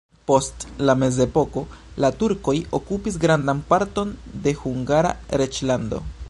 Post 0.29 0.63
la 0.89 0.93
mezepoko 1.01 1.61
la 2.05 2.09
turkoj 2.23 2.55
okupis 2.79 3.19
grandan 3.27 3.61
parton 3.75 4.15
de 4.49 4.55
Hungara 4.63 5.13
reĝlando. 5.45 6.03